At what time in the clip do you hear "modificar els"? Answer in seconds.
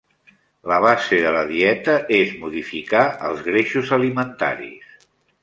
2.47-3.45